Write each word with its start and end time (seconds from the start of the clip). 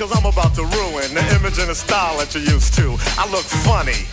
cause 0.00 0.16
I'm 0.16 0.24
about 0.24 0.54
to 0.54 0.64
ruin 0.64 1.12
the 1.12 1.20
image 1.36 1.58
and 1.60 1.68
the 1.68 1.74
style 1.74 2.16
that 2.16 2.32
you're 2.34 2.48
used 2.56 2.72
to. 2.80 2.96
I 3.20 3.28
look 3.28 3.44
funny. 3.44 4.08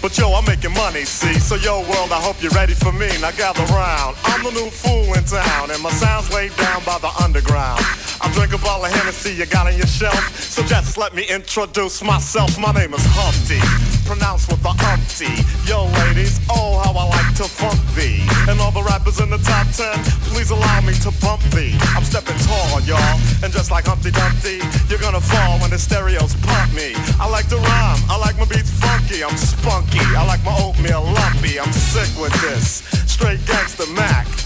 But 0.00 0.16
yo, 0.16 0.32
I'm 0.32 0.46
making 0.46 0.72
money, 0.72 1.04
see? 1.04 1.34
So 1.38 1.56
yo, 1.56 1.84
world, 1.92 2.08
I 2.08 2.24
hope 2.24 2.40
you're 2.40 2.56
ready 2.56 2.72
for 2.72 2.90
me. 2.90 3.08
Now 3.20 3.32
gather 3.32 3.60
round. 3.68 4.16
I'm 4.24 4.42
the 4.42 4.52
new 4.52 4.70
fool 4.70 5.12
in 5.12 5.24
town, 5.24 5.70
and 5.70 5.82
my 5.82 5.90
sound's 5.90 6.32
laid 6.32 6.56
down 6.56 6.80
by 6.84 6.96
the 7.04 7.12
underground. 7.20 7.84
I 8.24 8.32
drink 8.32 8.54
a 8.54 8.58
bottle 8.64 8.86
of 8.86 8.92
Hennessy 8.92 9.34
you 9.34 9.44
got 9.44 9.66
on 9.66 9.76
your 9.76 9.86
shelf. 9.86 10.16
So 10.40 10.62
just 10.62 10.96
let 10.96 11.14
me 11.14 11.28
introduce 11.28 12.02
myself. 12.02 12.58
My 12.58 12.72
name 12.72 12.94
is 12.94 13.04
Humpty, 13.04 13.60
pronounced 14.06 14.48
with 14.48 14.62
the 14.62 14.70
umpty. 14.70 15.42
Yo, 15.66 15.90
ladies, 16.06 16.38
oh, 16.48 16.78
how 16.78 16.94
I 16.94 17.04
like 17.10 17.34
to 17.36 17.44
funk 17.44 17.78
thee. 17.94 18.22
And 18.48 18.60
all 18.60 18.70
the 18.70 18.82
rappers 18.82 19.20
in 19.20 19.28
the 19.28 19.38
top 19.38 19.66
ten, 19.74 19.98
please 20.30 20.50
allow 20.50 20.80
me 20.80 20.94
to 21.02 21.10
bump 21.20 21.42
thee. 21.50 21.74
I'm 21.94 22.04
stepping 22.04 22.38
tall, 22.46 22.80
y'all. 22.86 23.18
And 23.42 23.52
just 23.52 23.70
like 23.70 23.84
Humpty 23.86 24.10
Dumpty, 24.10 24.62
you're 24.88 25.02
gonna 25.02 25.20
fall 25.20 25.58
when 25.58 25.70
the 25.70 25.78
stereos 25.78 26.34
pump 26.46 26.72
me. 26.72 26.94
I 27.20 27.28
like 27.28 27.48
to 27.50 27.58
rhyme, 27.58 28.00
I 28.08 28.16
like 28.16 28.38
my 28.38 28.46
beats 28.46 28.70
funky, 28.70 29.24
I'm 29.24 29.36
spunky. 29.36 30.06
I 30.14 30.24
like 30.24 30.42
my 30.44 30.54
oatmeal 30.56 31.02
lumpy, 31.02 31.58
I'm 31.58 31.72
sick 31.72 32.10
with 32.16 32.32
this. 32.40 32.86
Straight 33.10 33.44
gangster 33.46 33.90
Mac. 33.92 34.45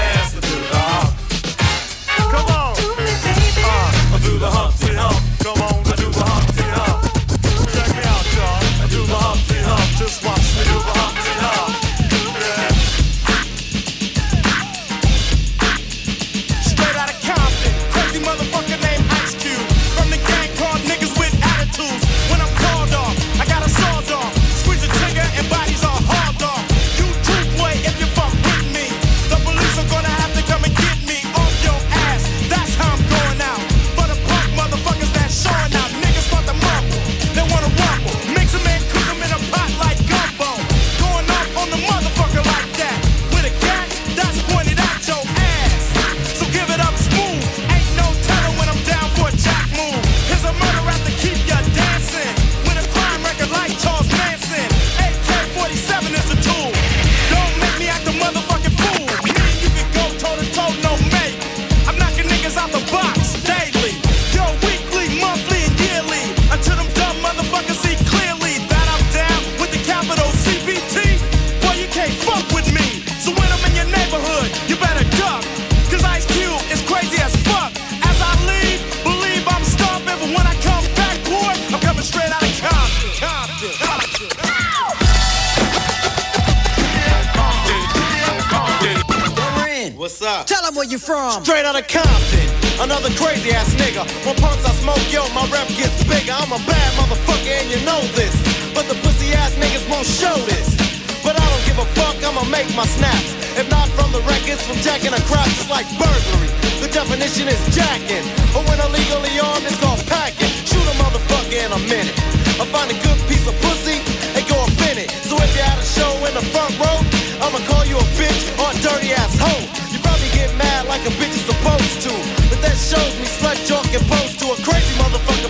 the 4.41 4.49
Hump. 4.49 4.70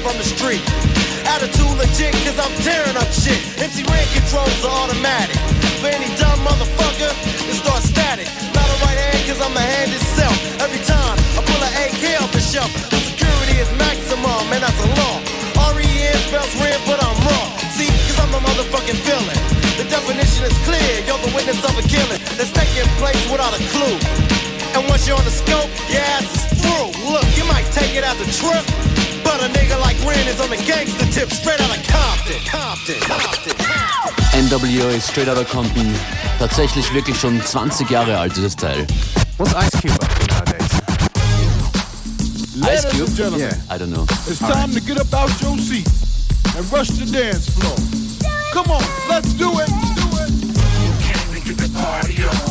From 0.01 0.17
the 0.17 0.25
street. 0.25 0.65
Attitude 1.29 1.77
legit, 1.77 2.09
cause 2.25 2.33
I'm 2.41 2.49
tearing 2.65 2.97
up 2.97 3.05
shit. 3.13 3.37
MC 3.61 3.85
Ren 3.85 4.01
controls 4.17 4.49
are 4.65 4.73
automatic. 4.81 5.37
For 5.77 5.93
any 5.93 6.09
dumb 6.17 6.41
motherfucker, 6.41 7.13
it 7.45 7.53
starts 7.53 7.85
static. 7.85 8.25
Not 8.57 8.65
a 8.65 8.77
right 8.81 8.97
hand, 8.97 9.21
cause 9.29 9.37
I'm 9.37 9.53
the 9.53 9.61
hand 9.61 9.93
itself. 9.93 10.33
Every 10.57 10.81
time 10.89 11.13
I 11.37 11.45
pull 11.45 11.61
an 11.61 11.73
AK 11.85 12.17
off 12.17 12.33
the 12.33 12.41
shelf, 12.41 12.73
the 12.89 12.97
security 13.13 13.61
is 13.61 13.69
maximum, 13.77 14.41
and 14.49 14.65
that's 14.65 14.81
a 14.81 14.89
law. 14.97 15.21
R-E-N 15.69 16.17
spells 16.25 16.49
Ren, 16.57 16.81
but 16.89 16.97
I'm 16.97 17.17
raw. 17.21 17.45
See, 17.77 17.93
cause 18.09 18.17
I'm 18.25 18.33
the 18.33 18.41
motherfucking 18.41 18.97
villain. 19.05 19.37
The 19.77 19.85
definition 19.85 20.49
is 20.49 20.57
clear, 20.65 21.05
you're 21.05 21.21
the 21.21 21.29
witness 21.37 21.61
of 21.61 21.77
a 21.77 21.85
killing 21.85 22.17
that's 22.41 22.49
taking 22.57 22.89
place 22.97 23.21
without 23.29 23.53
a 23.53 23.61
clue. 23.69 23.97
And 24.73 24.81
once 24.89 25.05
you're 25.05 25.17
on 25.17 25.25
the 25.29 25.35
scope, 25.35 25.69
your 25.93 26.01
ass 26.17 26.25
is 26.25 26.43
through. 26.57 26.89
Look, 27.05 27.27
you 27.37 27.45
might 27.45 27.69
take 27.69 27.93
it 27.93 28.01
as 28.01 28.17
a 28.17 28.27
trip, 28.33 28.65
but 29.23 29.41
a 29.41 29.47
nigga 29.49 29.79
like 29.81 29.97
Ren 30.05 30.27
is 30.27 30.39
on 30.41 30.49
the 30.49 30.57
gangster 30.65 31.05
tip, 31.11 31.31
straight 31.31 31.59
out 31.61 31.75
of 31.75 31.83
Compton. 31.87 32.41
Compton, 32.49 32.99
Compton, 33.01 33.55
Compton. 33.57 34.47
NWA 34.47 34.91
ist 34.95 35.07
Straight 35.09 35.27
Outta 35.29 35.43
Compton. 35.43 35.93
Tatsächlich 36.39 36.91
wirklich 36.93 37.19
schon 37.19 37.41
20 37.43 37.89
Jahre 37.89 38.17
alt, 38.17 38.35
dieses 38.35 38.55
Teil. 38.55 38.85
What's 39.37 39.53
Ice 39.53 39.81
Cube 39.81 39.93
up 40.01 40.09
to 40.19 40.25
nowadays? 40.33 40.71
Ice 42.63 42.83
Ladies 42.83 42.91
Cube? 42.91 43.07
and 43.07 43.15
gentlemen, 43.17 43.39
Yeah. 43.49 43.75
I 43.75 43.77
don't 43.77 43.89
know. 43.91 44.05
it's 44.27 44.39
time 44.39 44.71
to 44.73 44.79
get 44.81 44.99
up 44.99 45.13
out 45.13 45.29
your 45.41 45.57
seat 45.57 45.87
and 46.57 46.71
rush 46.71 46.89
the 46.89 47.05
dance 47.05 47.49
floor. 47.49 47.75
Come 48.53 48.69
on, 48.71 48.83
let's 49.09 49.33
do 49.33 49.49
it. 49.59 49.67
Do 49.67 50.07
it. 50.21 50.31
Came 51.01 51.33
to 51.33 51.41
get 51.41 51.57
the 51.57 51.69
party 51.79 52.23
on. 52.23 52.50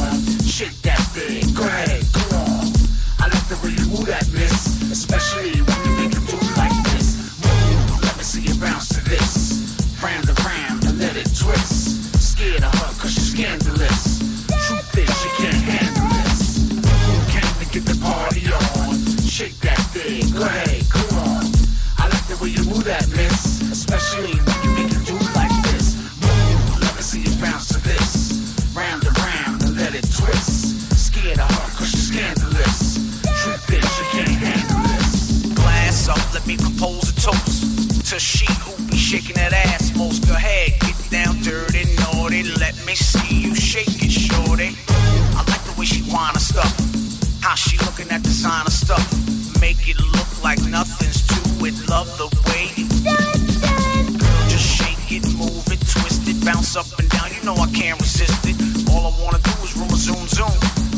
like 50.51 50.69
nothing's 50.69 51.23
true 51.29 51.63
with 51.63 51.89
love 51.89 52.09
the 52.19 52.27
way 52.51 52.67
you 52.75 52.89
do 53.07 53.15
it, 53.15 54.09
do. 54.19 54.27
Just 54.51 54.67
shake 54.67 55.13
it, 55.13 55.23
move 55.39 55.63
it, 55.71 55.79
twist 55.79 56.27
it, 56.27 56.45
bounce 56.45 56.75
up 56.75 56.87
and 56.99 57.09
down. 57.09 57.31
You 57.31 57.41
know 57.45 57.55
I 57.55 57.71
can't 57.71 58.01
resist 58.01 58.43
it. 58.51 58.59
All 58.91 59.07
I 59.07 59.23
wanna 59.23 59.39
do 59.39 59.55
is 59.63 59.77
room 59.77 59.95
zoom 59.95 60.27
zoom. 60.27 60.51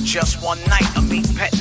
Just 0.04 0.43
one 0.43 0.58
night, 0.70 0.88
I 0.96 1.02
mean 1.02 1.25
pet 1.37 1.52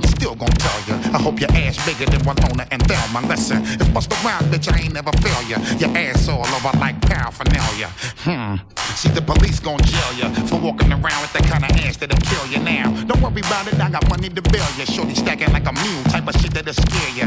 I'm 0.00 0.08
still 0.08 0.34
gonna 0.34 0.54
tell 0.56 0.80
you. 0.88 0.94
I 1.12 1.18
hope 1.20 1.40
your 1.40 1.52
ass 1.52 1.76
bigger 1.84 2.06
than 2.10 2.24
Winona 2.24 2.66
and 2.70 2.80
Thelma. 2.88 3.26
Listen, 3.28 3.62
it's 3.64 3.88
bust 3.88 4.10
around, 4.24 4.48
bitch. 4.48 4.72
I 4.72 4.80
ain't 4.80 4.94
never 4.94 5.12
fail 5.20 5.42
ya. 5.44 5.58
Your 5.76 5.92
ass 5.96 6.28
all 6.28 6.46
over 6.46 6.72
like 6.78 7.00
paraphernalia. 7.02 7.88
Hmm. 8.24 8.56
See, 8.96 9.10
the 9.10 9.20
police 9.20 9.60
gon' 9.60 9.80
jail 9.84 10.12
ya 10.16 10.28
for 10.48 10.58
walking 10.58 10.90
around 10.90 11.20
with 11.20 11.32
that 11.34 11.44
kind 11.44 11.64
of 11.64 11.70
ass 11.84 11.98
that'll 11.98 12.18
kill 12.24 12.46
you 12.48 12.64
now. 12.64 12.88
Don't 13.04 13.20
worry 13.20 13.40
about 13.40 13.68
it, 13.68 13.78
I 13.78 13.90
got 13.90 14.08
money 14.08 14.28
to 14.30 14.42
bail 14.42 14.66
ya. 14.78 14.84
Shorty 14.84 15.14
stacking 15.14 15.52
like 15.52 15.68
a 15.68 15.72
mule, 15.72 16.04
type 16.04 16.26
of 16.26 16.34
shit 16.40 16.52
that'll 16.54 16.72
scare 16.72 17.12
ya. 17.12 17.26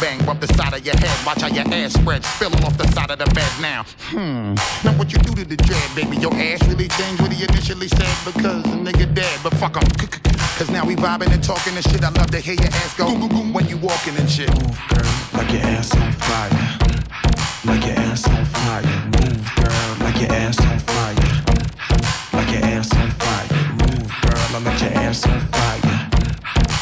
Bang, 0.00 0.24
bump 0.24 0.40
the 0.40 0.46
side 0.54 0.74
of 0.74 0.86
your 0.86 0.96
head. 0.96 1.26
Watch 1.26 1.40
how 1.42 1.48
your 1.48 1.66
ass 1.74 1.94
spread, 1.94 2.24
spilling 2.24 2.62
off 2.62 2.78
the 2.78 2.86
side 2.92 3.10
of 3.10 3.18
the 3.18 3.26
bed 3.34 3.50
now. 3.60 3.82
Hmm. 4.14 4.54
Now 4.86 4.96
what 4.96 5.12
you 5.12 5.18
do 5.18 5.34
to 5.34 5.44
the 5.44 5.56
dread, 5.56 5.90
baby? 5.96 6.18
Your 6.18 6.32
ass 6.34 6.62
really 6.68 6.86
changed 6.86 7.20
what 7.20 7.32
he 7.32 7.42
initially 7.42 7.88
said 7.88 8.14
because 8.24 8.62
the 8.62 8.78
nigga 8.78 9.12
dead, 9.12 9.40
but 9.42 9.52
fuck 9.54 9.74
him. 9.74 9.82
Cause 10.58 10.70
now 10.70 10.86
we 10.86 10.94
vibing 10.94 11.32
and 11.34 11.42
talking 11.42 11.74
and 11.74 11.82
shit. 11.82 12.04
I 12.04 12.10
love 12.10 12.30
to 12.30 12.38
hear 12.38 12.54
your 12.54 12.70
ass 12.70 12.96
go 12.96 13.10
when 13.10 13.66
you 13.66 13.76
walking 13.78 14.16
and 14.16 14.30
shit. 14.30 14.50
Move, 14.50 14.78
girl, 14.88 15.12
like 15.34 15.50
your 15.50 15.62
ass 15.62 15.90
on 15.96 16.12
fire. 16.12 16.50
Like 17.66 17.84
your 17.84 17.98
ass 17.98 18.28
on 18.28 18.44
fire. 18.44 18.82
Move, 19.18 19.42
girl, 19.56 19.96
like 20.06 20.20
your 20.20 20.30
ass 20.30 20.60
on 20.62 20.78
fire. 20.78 21.16
Like 22.32 22.50
your 22.54 22.64
ass 22.64 22.94
on 22.94 23.10
fire. 23.18 23.48
Move, 23.82 24.10
girl, 24.22 24.46
I 24.54 24.62
let 24.62 24.80
your 24.80 24.92
ass 24.94 25.26
on 25.26 25.40
fire. 25.50 26.08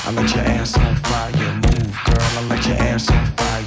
I 0.04 0.12
let 0.14 0.35
your 0.35 0.45
ass 0.45 0.76
on 0.76 0.97
fire. 0.97 1.10
Ass 3.00 3.11
on 3.11 3.26
fire. 3.37 3.64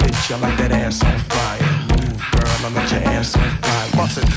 Bitch, 0.00 0.34
I 0.34 0.38
like 0.40 0.58
that 0.58 0.72
ass 0.72 1.02
on 1.04 1.18
fire. 1.30 1.62
Move, 1.88 2.20
girl, 2.32 2.66
I 2.66 2.74
let 2.74 2.90
your 2.90 3.00
ass 3.00 3.36
on 3.36 3.50
fire. 3.62 3.79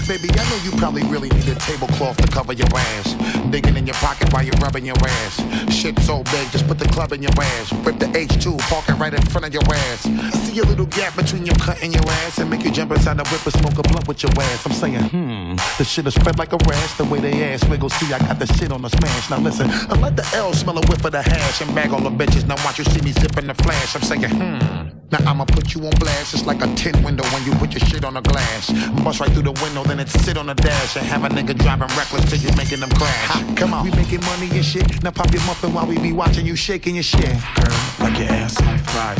Baby, 0.08 0.30
I 0.38 0.48
know 0.50 0.60
you 0.64 0.72
probably 0.78 1.04
really 1.04 1.30
need 1.30 1.48
a 1.48 1.56
tablecloth 1.56 2.18
to 2.18 2.28
cover 2.28 2.54
your 2.54 2.68
ass. 2.76 3.14
Digging 3.50 3.76
in 3.76 3.88
your 3.88 3.96
pocket 3.96 4.32
while 4.32 4.44
you're 4.44 4.56
rubbing 4.62 4.86
your 4.86 4.98
ass. 5.00 5.74
Shit 5.74 5.98
so 6.00 6.22
big, 6.24 6.52
just 6.52 6.68
put 6.68 6.78
the 6.78 6.88
club 6.90 7.12
in 7.12 7.24
your 7.24 7.32
ass. 7.36 7.74
Rip 7.86 7.98
the 7.98 8.06
H2, 8.06 8.60
park 8.70 8.88
it 8.90 8.94
right 9.00 9.14
in 9.14 9.22
front 9.24 9.46
of 9.46 9.54
your 9.54 9.64
ass. 9.64 10.02
See 10.46 10.60
a 10.60 10.64
little 10.64 10.86
gap 10.86 11.16
between 11.16 11.46
your 11.46 11.56
cut 11.56 11.82
and 11.82 11.94
your 11.94 12.04
ass 12.22 12.38
and 12.38 12.50
make 12.50 12.64
you 12.64 12.72
jump 12.72 12.92
inside 12.92 13.18
the 13.18 13.24
whip 13.30 13.44
and 13.46 13.54
smoke 13.54 13.80
a 13.80 13.88
blunt 13.90 14.08
with 14.08 14.22
your 14.22 14.32
ass. 14.38 14.66
I'm 14.66 14.74
saying, 14.74 15.10
hmm, 15.10 15.56
the 15.78 15.84
shit 15.84 16.06
is 16.06 16.14
spread 16.14 16.38
like 16.38 16.54
a 16.54 16.58
rash. 16.70 16.98
The 16.98 17.06
way 17.06 17.20
they 17.20 17.44
ass 17.44 17.64
wiggle, 17.68 17.90
see, 17.90 18.14
I 18.14 18.20
got 18.20 18.38
the 18.38 18.46
shit 18.46 18.72
on 18.72 18.84
the 18.84 18.90
smash. 18.90 19.30
Now 19.30 19.40
listen, 19.40 19.70
I 19.72 19.96
let 20.00 20.16
the 20.16 20.30
L 20.36 20.54
smell 20.54 20.78
a 20.78 20.82
whip 20.88 21.04
of 21.04 21.12
the 21.12 21.24
hash 21.24 21.62
and 21.62 21.74
bag 21.74 21.92
all 21.92 22.02
the 22.02 22.12
bitches. 22.12 22.48
Now 22.48 22.56
watch 22.64 22.78
you 22.78 22.86
see 22.86 23.02
me 23.02 23.12
zipping 23.12 23.48
the 23.48 23.56
flash. 23.56 23.96
I'm 23.96 24.04
saying, 24.04 24.30
hmm. 24.30 25.03
Now 25.14 25.30
I'ma 25.30 25.46
put 25.46 25.76
you 25.76 25.86
on 25.86 25.92
blast. 26.00 26.34
It's 26.34 26.48
like 26.48 26.64
a 26.64 26.74
tin 26.74 27.04
window 27.04 27.24
when 27.26 27.46
you 27.46 27.54
put 27.62 27.72
your 27.72 27.82
shit 27.82 28.04
on 28.04 28.16
the 28.16 28.22
glass. 28.22 28.72
Bust 29.04 29.20
right 29.20 29.30
through 29.32 29.44
the 29.44 29.52
window, 29.62 29.84
then 29.84 30.00
it 30.00 30.10
sit 30.10 30.38
on 30.38 30.48
the 30.48 30.56
dash 30.56 30.98
and 30.98 31.06
have 31.06 31.24
a 31.24 31.30
nigga 31.30 31.56
driving 31.56 31.88
reckless 31.96 32.28
till 32.32 32.40
you 32.40 32.50
making 32.58 32.80
them 32.80 32.90
crash. 32.90 33.28
Ha, 33.30 33.54
come 33.56 33.76
on, 33.76 33.84
we 33.86 33.92
making 33.92 34.22
money 34.22 34.50
and 34.50 34.66
shit. 34.66 35.04
Now 35.04 35.12
pop 35.12 35.32
your 35.32 35.44
muffin 35.44 35.72
while 35.72 35.86
we 35.86 36.00
be 36.00 36.12
watching 36.12 36.48
you 36.48 36.56
shaking 36.56 36.96
your 36.96 37.04
shit. 37.04 37.30
Girl, 37.30 37.78
like 38.00 38.18
your 38.18 38.30
ass 38.30 38.60
on 38.60 38.80
fire. 38.90 39.16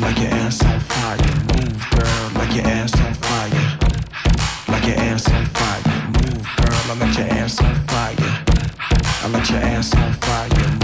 Like 0.00 0.18
your 0.18 0.30
ass 0.34 0.64
on 0.64 0.80
fire. 0.80 1.16
Move, 1.54 1.78
girl, 1.94 2.30
like 2.34 2.52
your 2.56 2.66
ass 2.66 2.92
on 2.98 3.14
fire. 3.14 3.78
Like 4.66 4.84
your 4.84 4.98
ass 4.98 5.30
on 5.30 5.46
fire. 5.46 5.82
Move, 6.10 6.42
girl, 6.58 6.90
I 6.90 6.94
let 6.98 7.18
your 7.18 7.28
ass 7.38 7.60
on 7.62 7.74
fire. 7.86 8.16
I 9.22 9.28
let 9.30 9.48
your 9.48 9.60
ass 9.60 9.94
on 9.94 10.12
fire. 10.14 10.81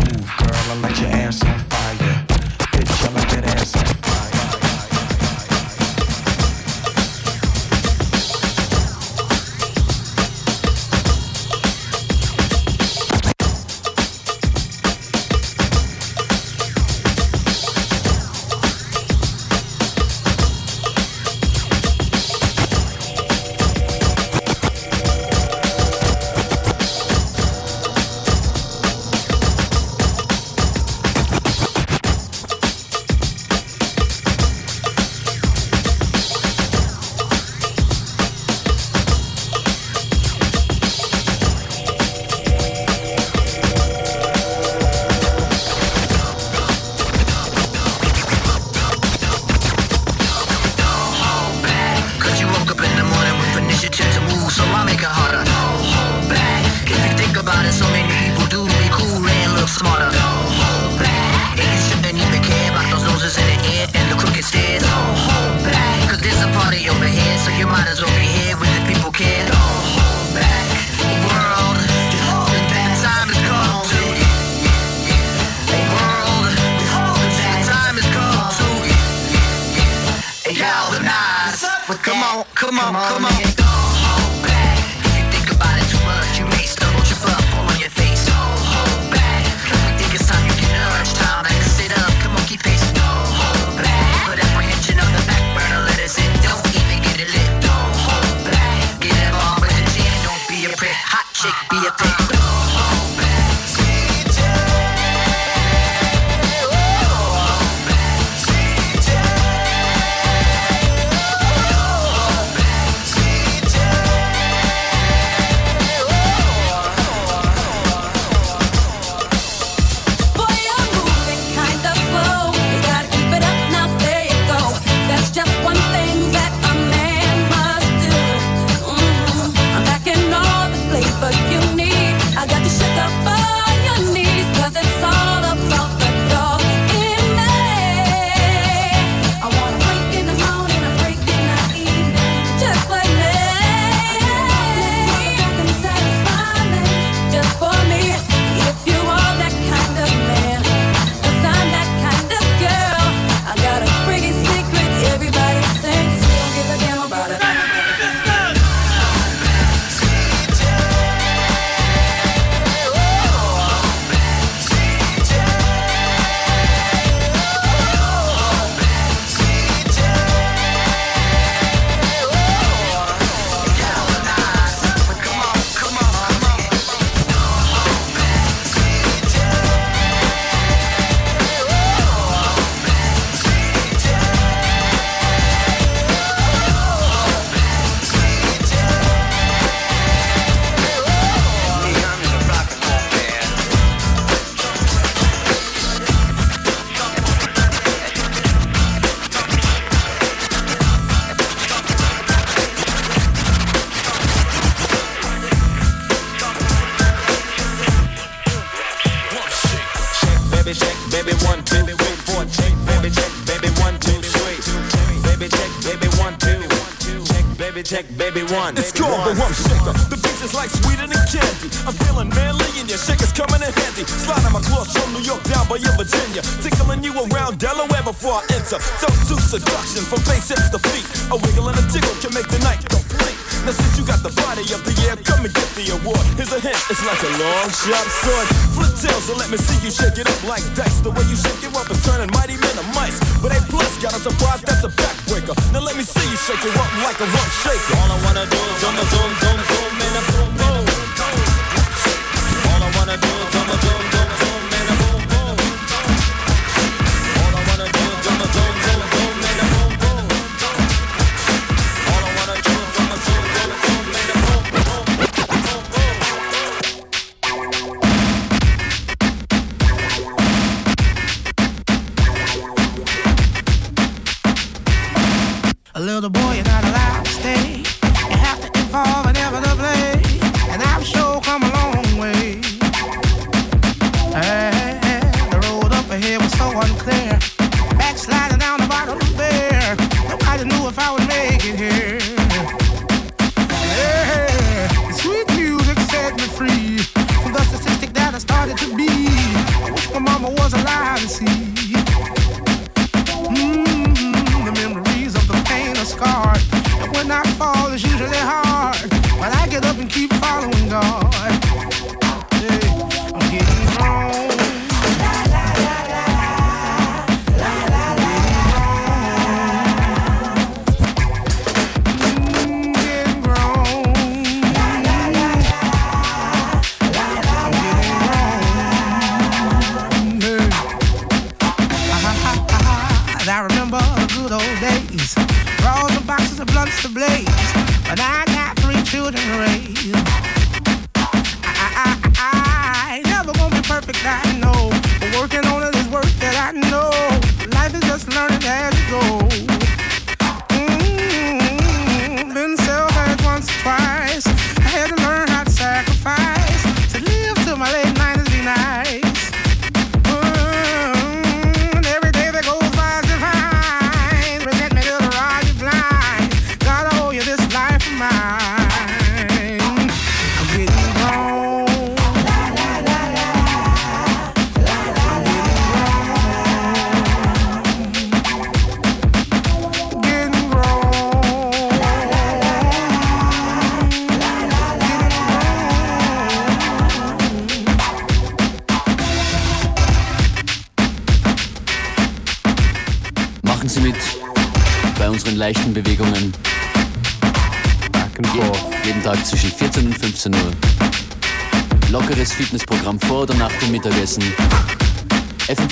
sliding 224.29 224.53
my 224.53 224.61
claws 224.61 224.93
from 224.93 225.09
New 225.17 225.25
York 225.25 225.41
down 225.49 225.65
by 225.73 225.81
your 225.81 225.97
Virginia. 225.97 226.45
Tickling 226.61 227.01
you 227.01 227.17
around 227.17 227.57
Delaware 227.57 228.05
before 228.05 228.37
I 228.37 228.45
enter. 228.53 228.77
So 229.01 229.09
to 229.09 229.35
seduction 229.41 230.05
from 230.05 230.21
face 230.29 230.53
to 230.53 230.81
feet. 230.93 231.07
A 231.33 231.37
wiggle 231.41 231.73
and 231.73 231.77
a 231.81 231.85
tickle 231.89 232.13
can 232.21 232.37
make 232.37 232.45
the 232.53 232.61
night 232.61 232.85
complete. 232.93 233.37
Now 233.65 233.73
since 233.73 233.97
you 233.97 234.05
got 234.05 234.21
the 234.21 234.33
body 234.45 234.69
of 234.77 234.85
the 234.85 234.93
year, 235.01 235.17
come 235.25 235.49
and 235.49 235.53
get 235.57 235.69
the 235.73 235.97
award. 235.97 236.21
Here's 236.37 236.53
a 236.53 236.61
hint, 236.61 236.77
it's 236.93 237.01
like 237.09 237.23
a 237.25 237.33
long 237.41 237.69
sharp 237.73 238.09
sword. 238.21 238.47
Flip 238.77 238.93
tails 239.01 239.27
and 239.33 239.39
let 239.41 239.49
me 239.49 239.57
see 239.57 239.81
you 239.81 239.91
shake 239.91 240.21
it 240.21 240.29
up 240.29 240.41
like 240.45 240.65
dice. 240.77 241.01
The 241.01 241.11
way 241.11 241.25
you 241.25 241.37
shake 241.37 241.65
it 241.65 241.73
up 241.73 241.89
is 241.89 242.01
turning 242.05 242.29
mighty 242.37 242.61
men 242.61 242.75
to 242.77 242.85
mice. 242.93 243.17
But 243.41 243.57
A 243.57 243.61
plus 243.73 243.97
got 244.05 244.13
a 244.13 244.21
surprise, 244.21 244.61
that's 244.61 244.85
a 244.85 244.93
backbreaker. 244.93 245.57
Now 245.73 245.81
let 245.81 245.97
me 245.97 246.05
see 246.05 246.27
you 246.29 246.37
shake 246.37 246.65
it 246.69 246.77
up 246.77 246.91
like 247.01 247.17
a 247.17 247.29
rump 247.33 247.51
shaker. 247.65 247.97
All 247.97 248.13
I 248.13 248.19
wanna 248.29 248.45
do 248.45 248.61
is 248.61 248.77
zoom, 248.85 248.97
zoom, 249.09 249.31
zoom, 249.41 249.59
zoom, 249.73 249.93
and 250.05 250.17
I'm. 250.21 250.58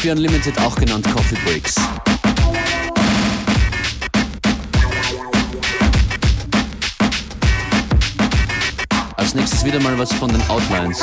FM4 0.07 0.13
Unlimited, 0.13 0.59
auch 0.61 0.77
genannt 0.77 1.07
Coffee 1.13 1.37
Breaks. 1.45 1.75
Als 9.17 9.35
nächstes 9.35 9.65
wieder 9.65 9.81
mal 9.81 9.99
was 9.99 10.13
von 10.13 10.31
den 10.31 10.43
Outlines. 10.49 11.03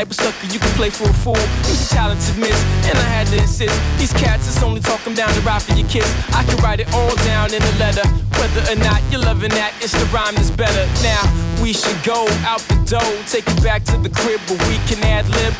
type 0.00 0.08
of 0.08 0.16
sucker 0.16 0.46
you 0.50 0.58
can 0.58 0.72
play 0.80 0.88
for 0.88 1.04
a 1.04 1.12
fool. 1.12 1.44
He's 1.68 1.84
a 1.84 1.88
talented 1.92 2.38
miss, 2.38 2.56
and 2.88 2.96
I 2.96 3.08
had 3.20 3.26
to 3.28 3.36
insist. 3.36 3.76
These 3.98 4.14
cats 4.14 4.48
is 4.48 4.62
only 4.62 4.80
talking 4.80 5.12
down 5.12 5.28
the 5.34 5.42
ride 5.42 5.62
for 5.62 5.74
your 5.74 5.86
kiss. 5.88 6.08
I 6.32 6.42
can 6.44 6.56
write 6.64 6.80
it 6.80 6.88
all 6.94 7.14
down 7.28 7.52
in 7.52 7.60
a 7.60 7.74
letter. 7.76 8.08
Whether 8.40 8.64
or 8.72 8.76
not 8.80 9.02
you're 9.10 9.20
loving 9.20 9.50
that, 9.60 9.76
it's 9.84 9.92
the 9.92 10.06
rhyme 10.08 10.34
that's 10.36 10.50
better. 10.50 10.88
Now, 11.04 11.20
we 11.60 11.74
should 11.74 12.00
go 12.02 12.24
out 12.48 12.64
the 12.72 12.80
door, 12.88 13.12
take 13.28 13.44
it 13.44 13.62
back 13.62 13.84
to 13.92 13.98
the 13.98 14.08
crib 14.08 14.40
where 14.48 14.62
we 14.72 14.80
can 14.88 15.04
ad 15.04 15.28
lib. 15.28 15.52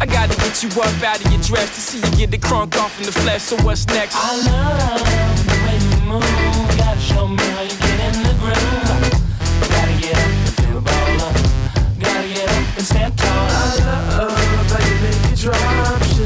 I 0.00 0.06
gotta 0.06 0.38
get 0.38 0.62
you 0.62 0.70
up 0.78 1.02
out 1.02 1.18
of 1.18 1.26
your 1.32 1.42
dress 1.42 1.74
to 1.74 1.80
see 1.82 1.98
you 1.98 2.10
get 2.14 2.30
the 2.30 2.38
crunk 2.38 2.76
off 2.78 2.94
in 3.00 3.06
the 3.06 3.12
flesh. 3.12 3.42
So 3.42 3.56
what's 3.66 3.88
next? 3.88 4.14
I 4.14 4.38
love 4.46 5.02
the 5.50 5.56
way 5.66 5.78
you 5.82 5.98
move, 6.06 6.78
gotta 6.78 7.00
show 7.00 7.26
me. 7.26 7.49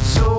So 0.05 0.34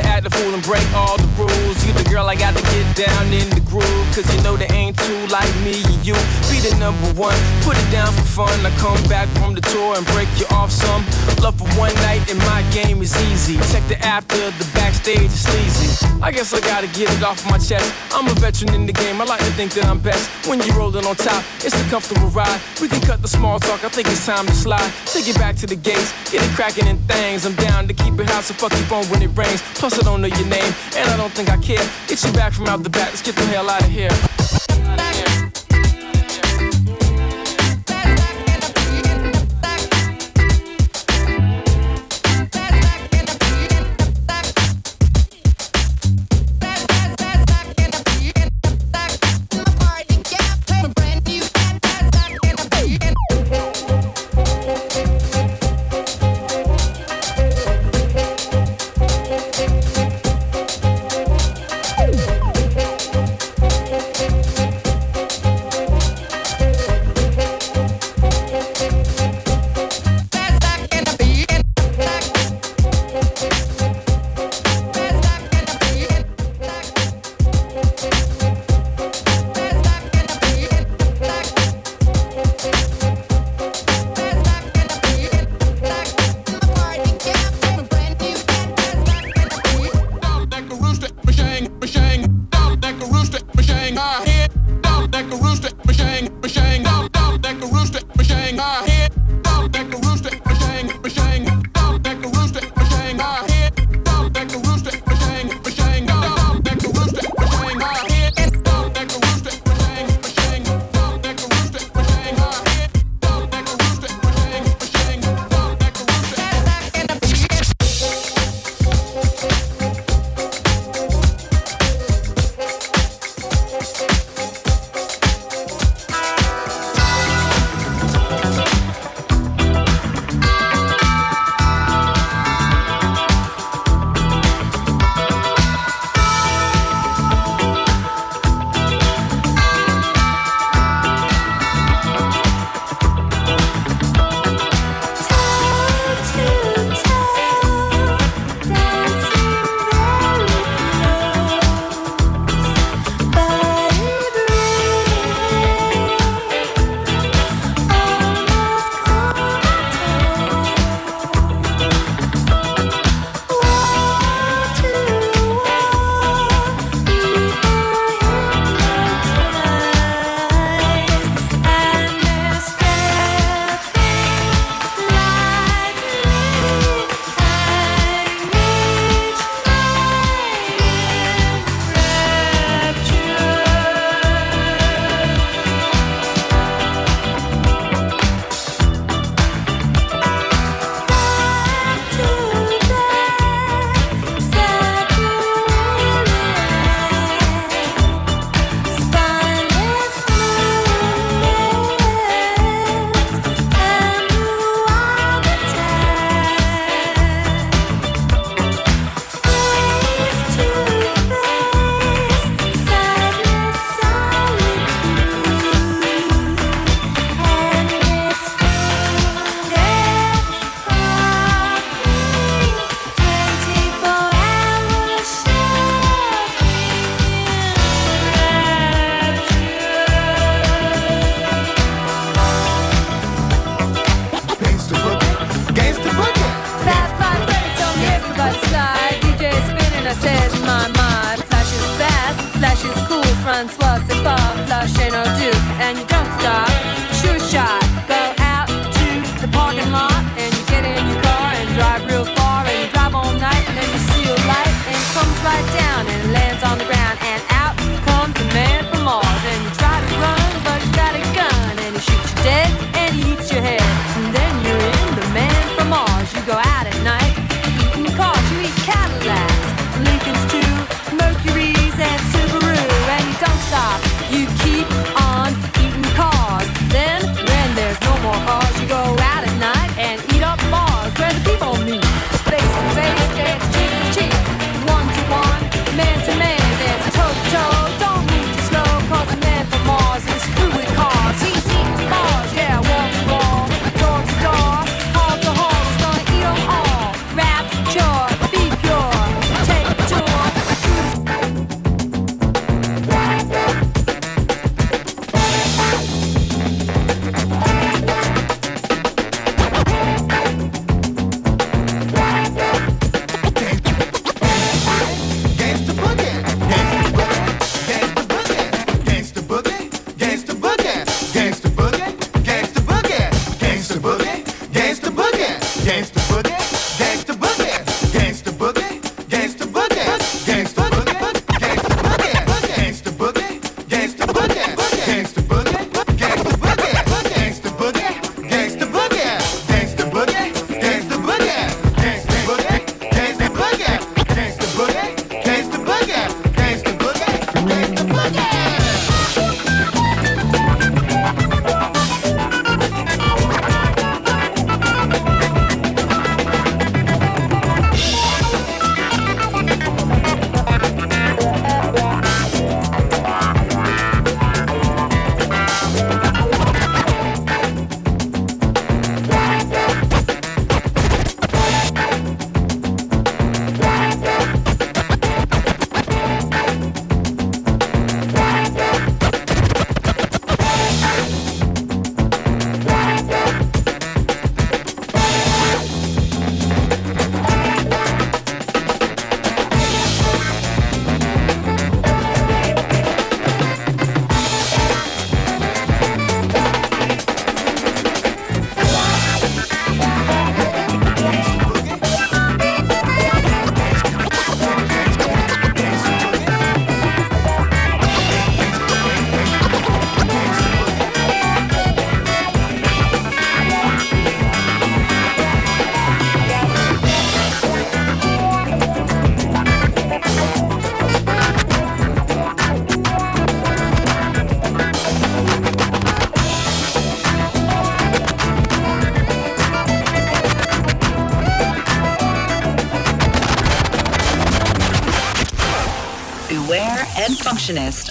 to 0.00 0.08
act 0.08 0.24
the 0.24 0.30
fool 0.30 0.54
and 0.54 0.62
break 0.62 0.84
all 0.94 1.16
the 1.16 1.28
rules. 1.36 1.84
You 1.86 1.92
the 1.92 2.08
girl 2.08 2.26
I 2.28 2.34
got 2.34 2.56
to 2.56 2.62
get 2.62 2.86
down 2.96 3.26
in 3.32 3.48
the 3.50 3.60
groove. 3.60 4.06
Cause 4.14 4.26
you 4.34 4.40
know 4.42 4.56
there 4.56 4.72
ain't 4.72 4.98
two 4.98 5.26
like 5.28 5.52
me 5.62 5.82
and 5.84 6.00
you. 6.06 6.14
Be 6.50 6.58
the 6.60 6.74
number 6.78 7.08
one, 7.14 7.36
put 7.62 7.76
it 7.76 7.88
down 7.90 8.12
for 8.12 8.46
fun. 8.46 8.66
I 8.66 8.70
come 8.78 9.00
back 9.08 9.28
from 9.38 9.54
the 9.54 9.60
tour 9.60 9.96
and 9.96 10.06
break 10.14 10.28
you 10.38 10.46
off 10.50 10.70
some. 10.70 11.04
Love 11.42 11.56
for 11.56 11.68
one 11.78 11.94
night 12.06 12.22
and 12.30 12.38
my 12.50 12.62
game 12.72 13.02
is 13.02 13.14
easy. 13.30 13.56
Check 13.72 13.84
the 13.88 13.98
after, 14.04 14.36
the 14.36 14.66
backstage 14.74 15.30
is 15.30 15.44
sleazy. 15.46 16.06
I 16.22 16.30
guess 16.32 16.52
I 16.52 16.60
gotta 16.60 16.88
get 16.88 17.08
it 17.12 17.22
off 17.22 17.44
my 17.48 17.58
chest. 17.58 17.92
I'm 18.12 18.26
a 18.26 18.34
veteran 18.34 18.74
in 18.74 18.86
the 18.86 18.92
game, 18.92 19.20
I 19.20 19.24
like 19.24 19.40
to 19.40 19.52
think 19.52 19.72
that 19.74 19.86
I'm 19.86 20.00
best. 20.00 20.28
When 20.46 20.60
you're 20.60 20.76
rolling 20.76 21.06
on 21.06 21.16
top, 21.16 21.44
it's 21.64 21.74
a 21.74 21.84
comfortable 21.88 22.28
ride. 22.28 22.60
We 22.80 22.88
can 22.88 23.00
cut 23.00 23.22
the 23.22 23.28
small 23.28 23.58
talk, 23.58 23.84
I 23.84 23.88
think 23.88 24.08
it's 24.08 24.26
time 24.26 24.46
to 24.46 24.54
slide. 24.54 24.90
Take 25.06 25.28
it 25.28 25.36
back 25.36 25.56
to 25.56 25.66
the 25.66 25.76
gates, 25.76 26.12
get 26.30 26.42
it 26.44 26.50
cracking 26.54 26.86
in 26.86 26.98
things. 27.08 27.46
I'm 27.46 27.54
down 27.54 27.88
to 27.88 27.94
keep 27.94 28.18
it 28.20 28.28
hot, 28.28 28.44
so 28.44 28.54
fuck 28.54 28.72
your 28.72 28.88
phone 28.92 29.04
when 29.06 29.22
it 29.22 29.32
rains. 29.36 29.62
Plus, 29.74 29.89
I 29.98 30.02
don't 30.02 30.20
know 30.20 30.28
your 30.28 30.46
name, 30.46 30.72
and 30.96 31.10
I 31.10 31.16
don't 31.16 31.32
think 31.32 31.48
I 31.50 31.56
care. 31.56 31.84
Get 32.06 32.22
you 32.24 32.32
back 32.32 32.52
from 32.52 32.66
out 32.68 32.82
the 32.82 32.90
back, 32.90 33.10
let's 33.10 33.22
get 33.22 33.34
the 33.34 33.46
hell 33.46 33.68
out 33.68 33.82
of 33.82 33.88
here. 33.88 35.29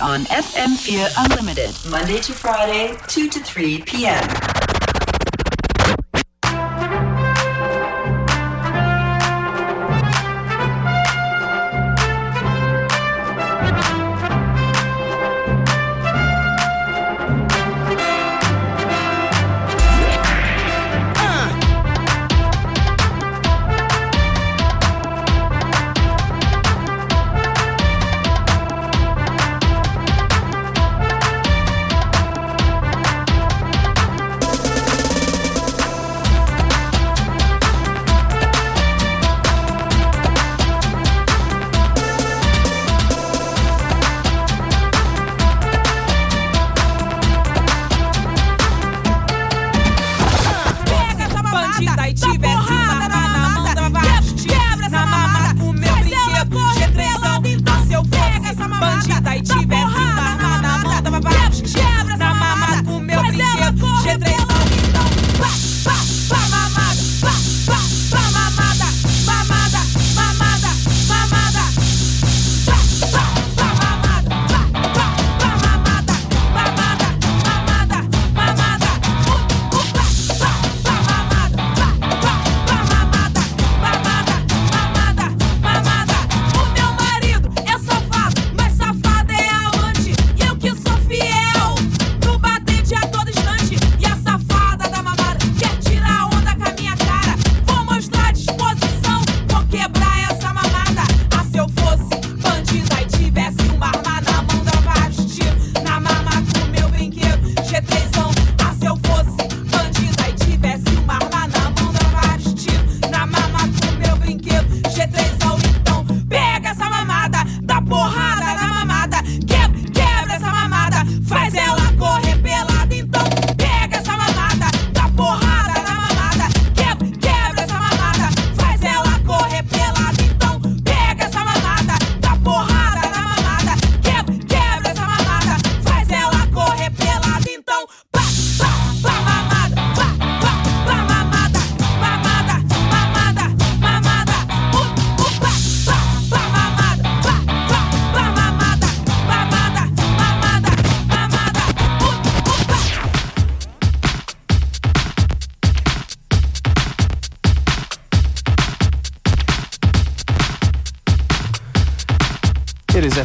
on 0.02 0.26
FM4 0.26 1.10
Unlimited, 1.18 1.76
Monday 1.90 2.20
to 2.22 2.34
Friday, 2.34 2.98
2 3.08 3.30
to 3.30 3.40
3 3.40 3.82
p.m. 3.82 4.59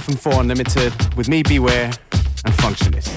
FM4 0.04 0.40
Unlimited 0.40 1.16
with 1.16 1.28
me, 1.30 1.42
Beware, 1.42 1.86
and 2.44 2.54
Functionist. 2.60 3.08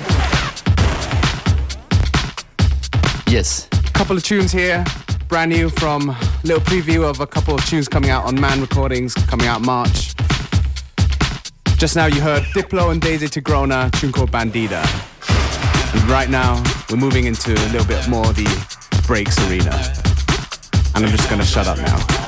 Yes. 3.30 3.68
Couple 3.94 4.16
of 4.16 4.24
tunes 4.24 4.54
here, 4.54 4.86
brand 5.28 5.52
new 5.52 5.70
from 5.70 6.16
little 6.44 6.62
preview 6.62 7.04
of 7.04 7.20
a 7.20 7.28
couple 7.28 7.54
of 7.56 7.66
tunes 7.66 7.90
coming 7.90 8.10
out 8.10 8.24
on 8.24 8.40
Man 8.40 8.62
Recordings, 8.62 9.14
coming 9.14 9.48
out 9.48 9.62
March. 9.62 10.16
Just 11.78 11.98
now 11.98 12.06
you 12.06 12.22
heard 12.22 12.44
Diplo 12.56 12.92
and 12.92 13.02
Deize 13.02 13.24
Tigrona, 13.24 13.92
tune 14.00 14.14
called 14.14 14.32
Bandida. 14.32 14.82
And 15.94 16.10
right 16.10 16.30
now 16.30 16.64
we're 16.90 16.96
moving 16.96 17.26
into 17.26 17.52
a 17.52 17.68
little 17.74 17.88
bit 17.88 18.08
more 18.08 18.26
the 18.28 18.48
breaks 19.06 19.38
arena. 19.50 19.76
And 20.96 21.06
I'm 21.06 21.12
just 21.12 21.30
gonna 21.30 21.44
shut 21.44 21.68
up 21.68 21.80
now. 21.80 22.27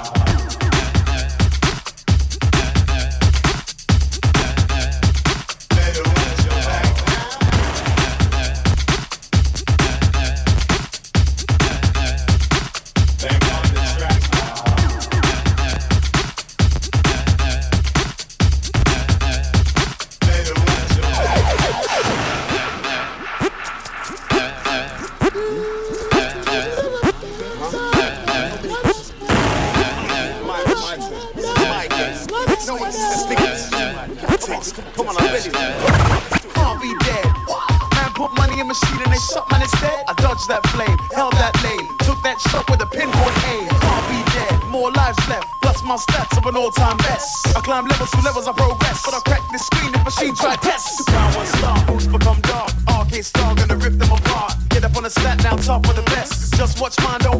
climb 47.69 47.86
levels 47.86 48.10
to 48.10 48.21
levels 48.21 48.47
I 48.47 48.53
progress. 48.53 49.05
But 49.05 49.13
I 49.13 49.19
crack 49.29 49.43
this 49.51 49.65
screen 49.69 49.93
if 49.93 50.03
machine 50.03 50.36
try 50.36 50.55
test. 50.55 50.97
The 50.97 51.03
ground 51.12 51.36
one 51.36 51.45
star, 51.45 51.86
boots 51.86 52.08
become 52.08 52.41
dark. 52.41 52.71
Arcade 52.88 53.25
star, 53.25 53.53
gonna 53.55 53.77
rip 53.77 53.93
them 54.01 54.12
apart. 54.12 54.53
Get 54.69 54.84
up 54.84 54.97
on 54.97 55.03
the 55.03 55.10
stat 55.10 55.43
now, 55.43 55.55
top 55.55 55.88
of 55.88 55.95
the 55.95 56.05
best. 56.13 56.55
Just 56.55 56.82
watch 56.82 56.97
mine, 57.03 57.19
don't 57.21 57.38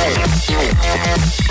Yeah. 0.00 1.49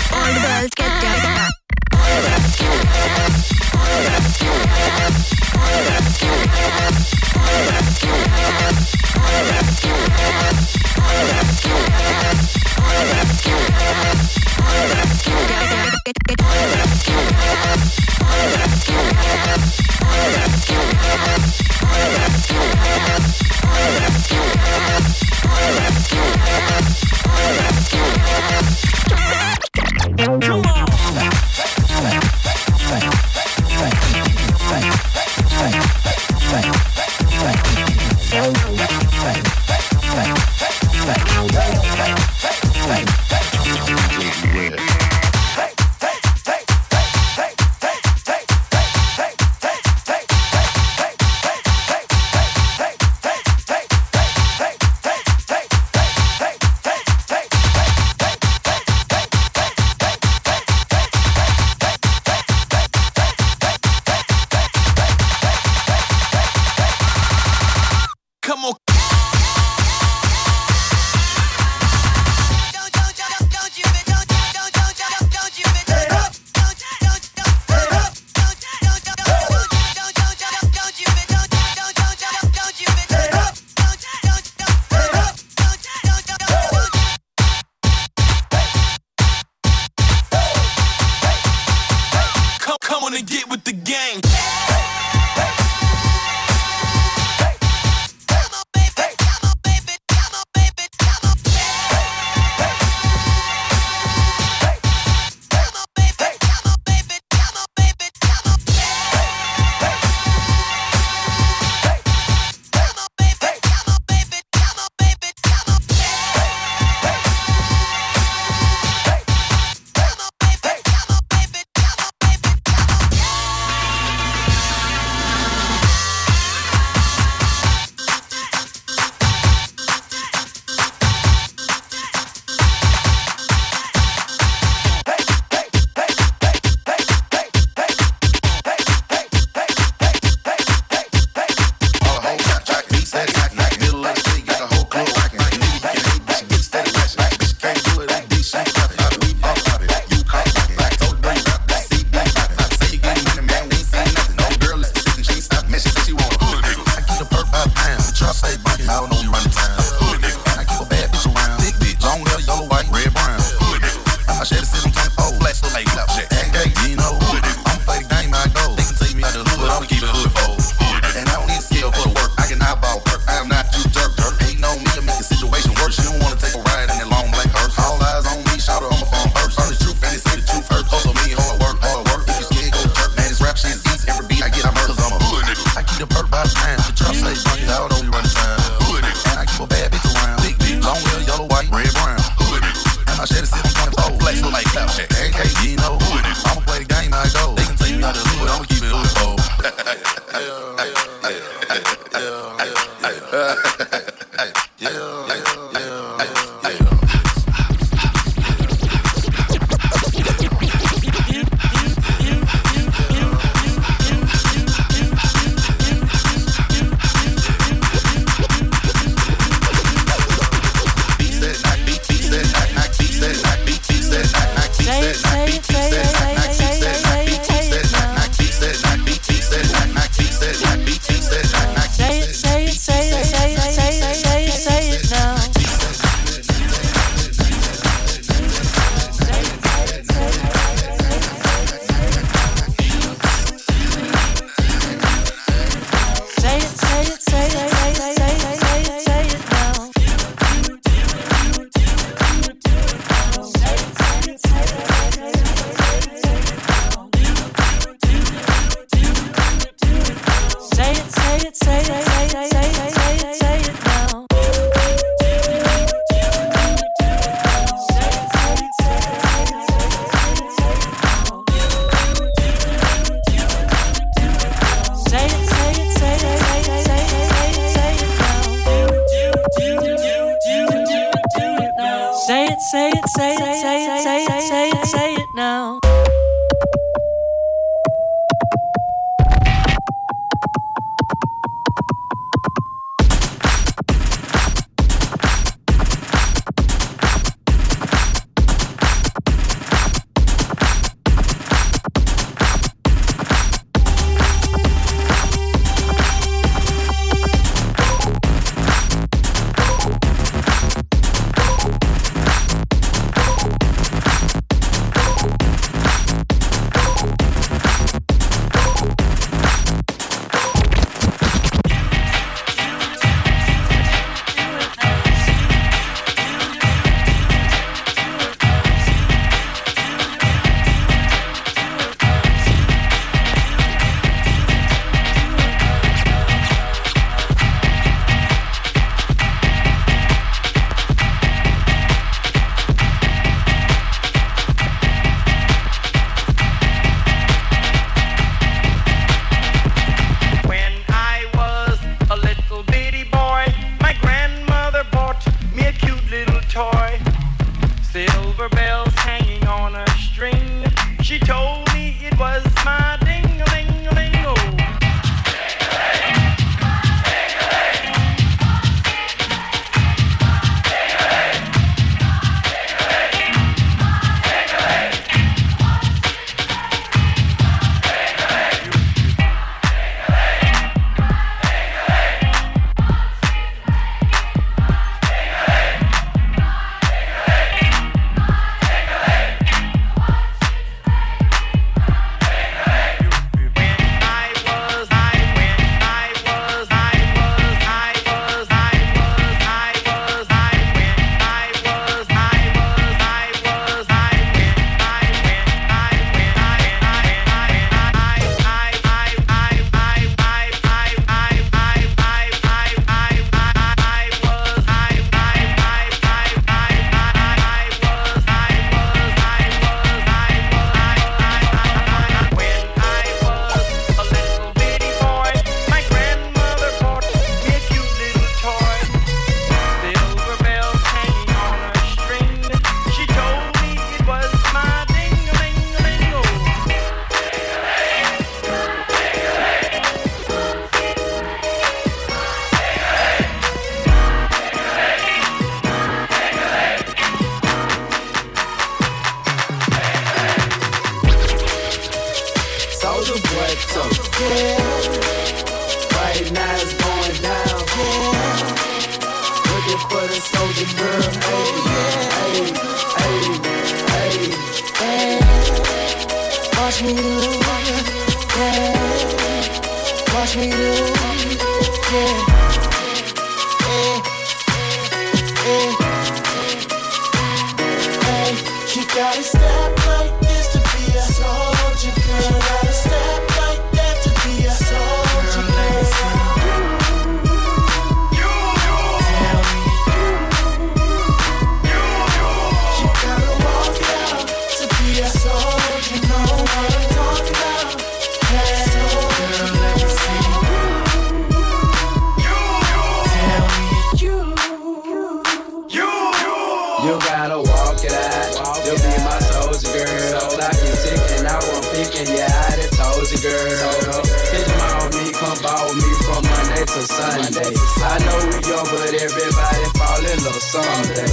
Sunday. 517.00 517.56
I 517.80 517.96
know 518.04 518.20
we 518.28 518.36
young, 518.44 518.68
but 518.68 518.92
everybody 518.92 519.64
fall 519.80 520.04
in 520.04 520.18
love 520.20 520.42
someday. 520.52 521.08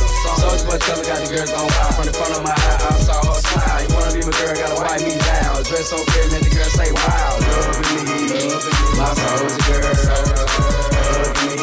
Boy, 0.68 0.78
tell 0.84 1.00
me 1.00 1.08
got 1.08 1.20
the 1.24 1.28
girls 1.32 1.52
gon' 1.52 1.64
wild. 1.64 1.96
From 1.96 2.06
the 2.08 2.14
front 2.14 2.36
of 2.36 2.44
my 2.44 2.52
eye, 2.52 2.92
I 2.92 3.00
saw 3.08 3.24
her 3.24 3.40
smile. 3.40 3.80
You 3.80 3.96
wanna 3.96 4.12
be 4.12 4.22
my 4.28 4.36
girl, 4.36 4.56
gotta 4.56 4.76
wipe 4.84 5.02
me 5.02 5.16
down. 5.16 5.64
Dress 5.64 5.88
so 5.88 5.98
pretty, 6.04 6.28
make 6.36 6.44
the 6.44 6.52
girl 6.52 6.70
say 6.76 6.92
wow. 6.92 7.40
Love 7.40 7.80
me, 7.88 8.04
my 9.00 9.16
soldier 9.16 9.80
girl. 9.80 10.28
Love 11.08 11.40
me, 11.48 11.56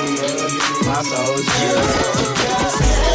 my 0.89 0.99
soldier 1.05 1.53
girl. 2.33 3.14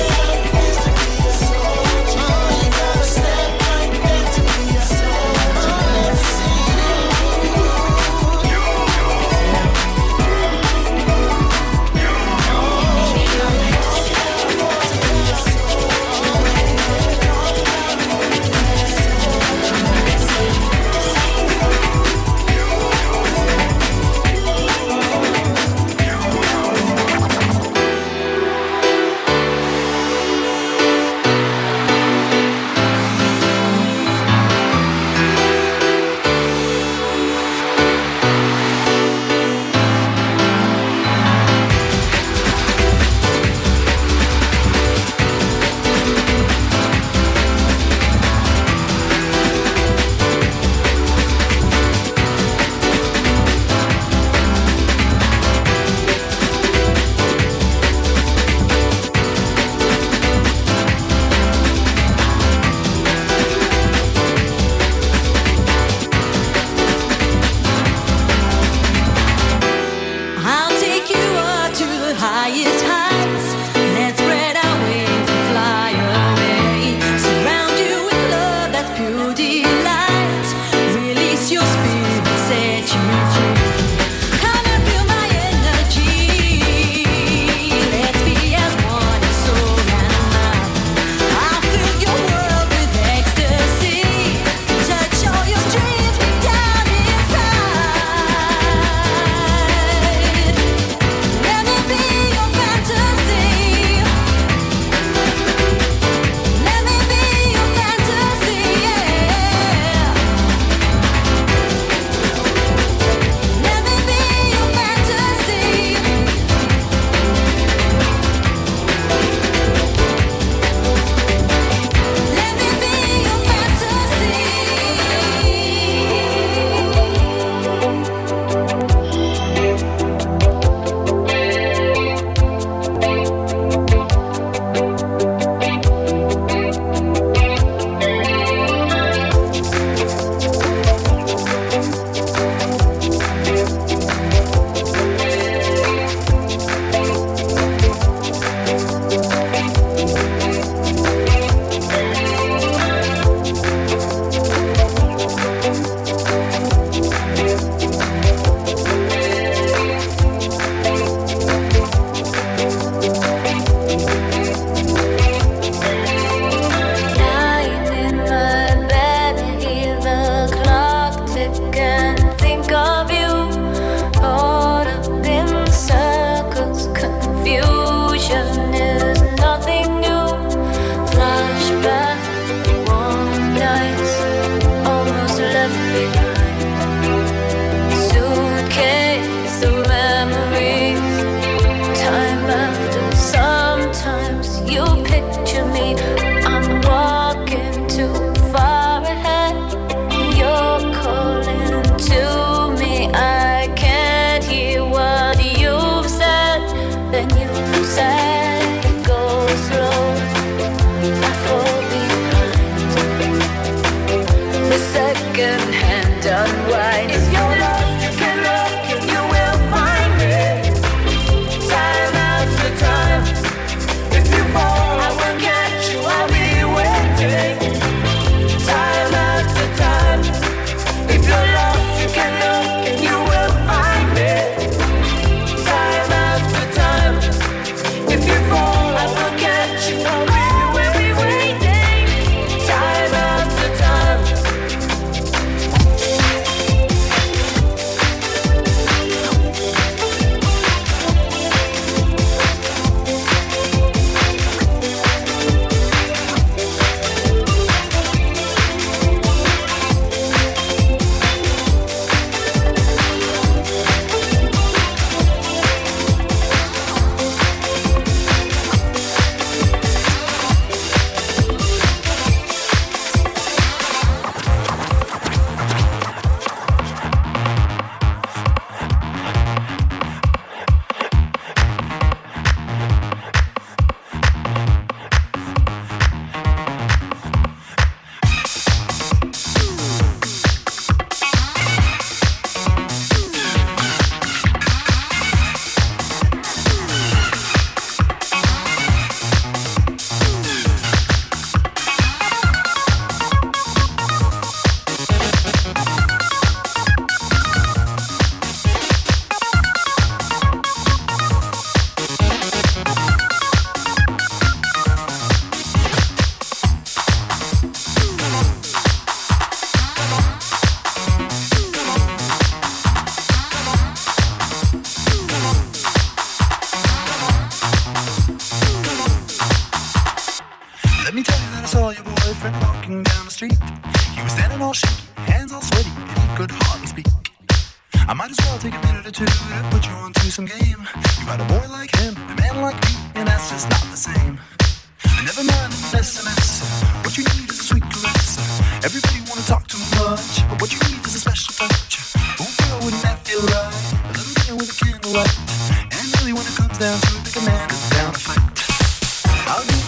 I'll 359.51 359.65
give 359.65 359.78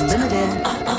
Unlimited. 0.00 0.89